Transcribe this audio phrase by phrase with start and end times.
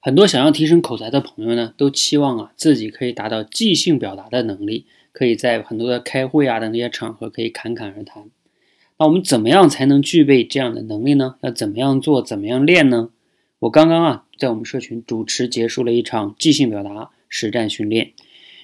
[0.00, 8.30] 很多想要提升口才的朋友呢，都期望啊自己可以达到即兴表达的能力，可以在很多的开会啊等那些场合可以侃侃而谈。
[8.98, 11.36] 那我们怎么样才能具备这样的能力呢？
[11.42, 12.22] 要怎么样做？
[12.22, 13.10] 怎么样练呢？
[13.58, 18.12] 我刚刚啊在我们社群主持结束了一场即兴表达实战训练。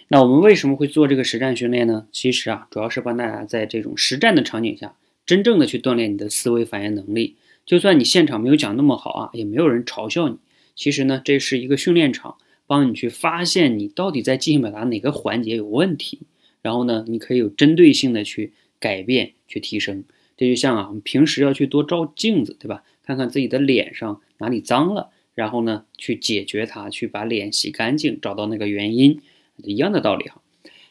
[0.08, 2.06] 那我们为什么会做这个实战训练呢？
[2.12, 4.94] 其实啊，主要是帮大家在这种实战的场景下，
[5.26, 7.36] 真正的去锻炼你的思维反应能力。
[7.66, 10.36] 就算你现场没有讲那么好啊，也没有人嘲笑你。
[10.76, 12.36] 其实呢，这是一个训练场，
[12.66, 16.20] 帮你去发现你到底在即兴表达哪个环节有问题，
[16.62, 20.04] 然后呢，你可以有针对性的去改变、去提升。
[20.36, 22.82] 这就像啊，我们平时要去多照镜子，对吧？
[23.04, 29.20] 看看自己的脸上哪里脏了，然后呢，去解决它，去把脸洗干净，找到那个原因，
[29.62, 30.40] 一样的道理哈。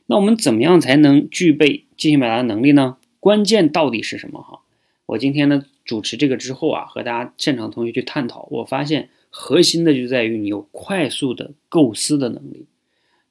[0.05, 2.97] 那我们怎么样才能具备即兴表达能力呢？
[3.19, 4.61] 关键到底是什么哈？
[5.07, 9.09] 我今天呢主持这个之后啊，和大家现场同学去探讨，我发现。
[9.35, 12.67] 核心的就在于你有快速的构思的能力，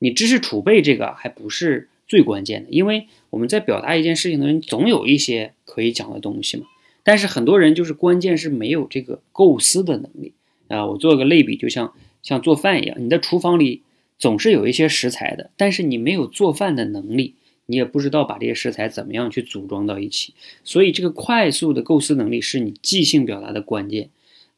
[0.00, 6.66] 你知识储备这个还不是最关键的，因为我们在表达一件事情的人总有一些可以讲的东西嘛。
[7.04, 10.32] 但是很多人就是关键是没有这个构思的能力
[10.66, 10.86] 啊。
[10.86, 13.82] 我做个类比，就像像做饭一样，你的厨房里
[14.18, 17.36] 总是有一些食材的，但是你没有做饭的能力，
[17.66, 20.34] 你也不知道把这些食材怎么样去组装到一起。
[20.64, 24.10] 所以这个快速的构思能力是你即兴表达的关键。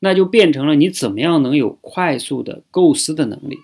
[0.05, 3.56] 那就变成了你怎么样能有快速的构思的能力？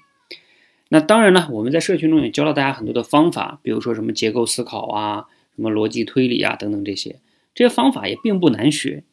[0.89, 7.17] 那当然了，我们在社群中也教了大家很多的方法，比如说什么结构思考啊，什么逻辑推理啊等等这些，
[7.55, 9.05] 这些方法也并不难学。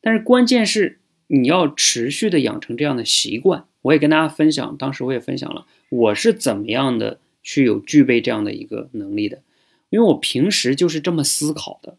[0.00, 3.64] 但是关键是你要持续的养成这样的习惯。
[3.82, 9.40] 我也跟大家分享，当时我也分享了我是怎么样的去有具备这样的一个能力的，
[9.90, 11.96] 因为我平时就是这么思考的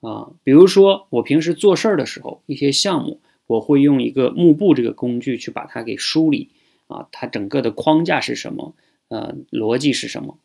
[0.00, 0.30] 啊。
[0.42, 3.20] 比如说我平时做事儿的时候，一些项目。
[3.46, 6.50] 我会用一个幕布这个工具去把它给梳理
[6.86, 8.74] 啊，它整个的框架是什么？
[9.08, 10.38] 呃，逻辑是什么？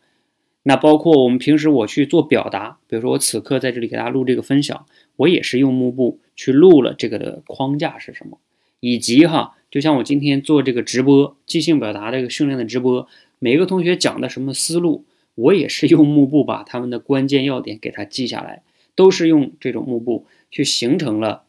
[0.63, 4.85] 那包括我们平时我去做表达，比如说我此刻在这里给大家录这个分享，
[5.15, 8.39] 我也是用幕布去录了这个的框架是什么，
[8.81, 13.07] 以及哈，就像我今天做这个直播即兴表达这个训练的直播，
[13.39, 15.05] 每个同学讲的什么思路，
[15.35, 18.63] 我也是用幕布把他们的关键要点给他记下来，
[18.93, 21.43] 都是用这种幕布去形成了。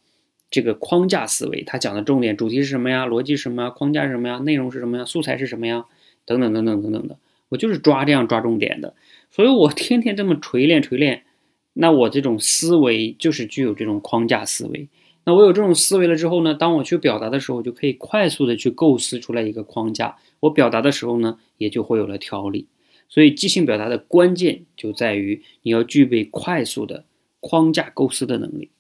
[0.51, 3.07] 这个框架思维，他讲的重点主题是什么呀？
[3.07, 3.71] 逻辑是什么呀？
[3.71, 4.39] 框架是什么呀？
[4.39, 5.05] 内容是什么呀？
[5.05, 5.85] 素材是什么呀？
[6.25, 8.95] 等等等等等等的，我就是抓这样抓重点的，
[9.31, 11.25] 所以我天天这么锤炼锤炼，
[11.73, 14.89] 那我这种思维就是具有这种框架思维。
[15.25, 20.17] 那我有这种思维了之后呢，当我去表达的时候，就可以快速的去构思出来一个框架。
[20.41, 22.67] 我表达的时候呢，也就会有了条理。
[23.11, 27.05] 所以即兴表达的关键就在于你要具备快速的
[27.41, 28.71] 框架构思的能力。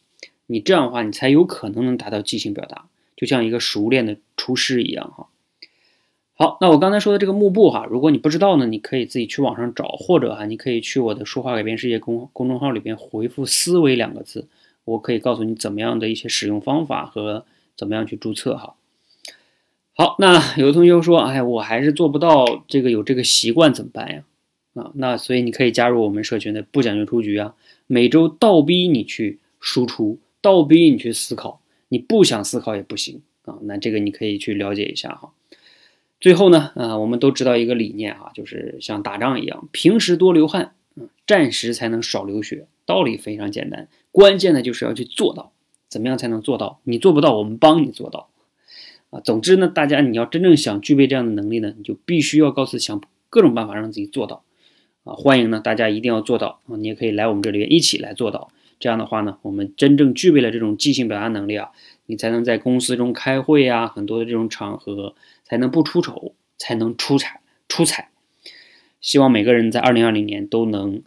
[0.49, 2.87] 你这样的话，你才有可能能达到即兴表达，
[3.17, 5.29] 就像一个熟练的厨师一样哈。
[6.35, 14.49] 好，那我刚才说的这个幕布哈，如果你不知道呢，你可以自己去网上找，或者哈，你可以去我的说话改变世界公公众号里边回复“思维”两个字，
[14.85, 17.45] 我可以告诉你怎么样的一些使用方法和
[17.77, 18.75] 怎么样去注册哈。
[19.95, 24.23] 好，那有的同学说，哎，我还是做不到这个，有这个习惯怎么办呀？
[24.75, 27.57] 啊，那所以你可以加入我们社群的不讲究出局啊，
[27.89, 30.21] 每周倒逼你去输出。
[30.41, 33.59] 倒逼你去思考，你不想思考也不行啊。
[33.63, 35.33] 那这个你可以去了解一下哈。
[36.21, 42.67] 最后呢，啊，我们都知道一个理念哈，就是像打仗一样，平时多流汗，嗯，战时才能少流血。
[42.87, 45.53] 道理非常简单，关键呢就是要去做到。
[45.89, 46.81] 怎么样才能做到？
[46.85, 48.29] 你做不到，我们帮你做到
[49.11, 49.21] 啊。
[49.21, 53.01] 总之呢，大家你要真正想具备这样的能力呢，你就必须要告诉想
[53.31, 54.43] 各种办法让自己做到
[55.05, 55.15] 啊。
[55.15, 56.77] 欢迎呢，大家一定要做到啊。
[56.77, 58.51] 你也可以来我们这里边一起来做到。
[58.79, 61.71] 这样的话呢，我们真正具备了这种即兴表达能力啊，
[62.07, 68.11] 你才能在公司中开会啊，很多的这种场合才能不出丑，才能出彩出彩。
[69.01, 71.03] 希望每个人在二零二零年都能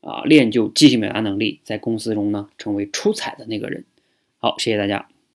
[0.00, 3.84] 啊练就即兴表达能力，在公司中呢成为出彩的那个人。
[4.38, 5.08] 好，谢谢大家。